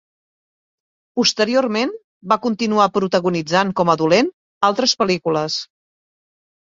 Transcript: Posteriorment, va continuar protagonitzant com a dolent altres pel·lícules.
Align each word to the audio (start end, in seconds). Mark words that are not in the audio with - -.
Posteriorment, 1.19 1.93
va 2.33 2.39
continuar 2.45 2.87
protagonitzant 2.95 3.75
com 3.81 3.93
a 3.95 3.97
dolent 4.03 4.33
altres 4.71 4.97
pel·lícules. 5.03 5.59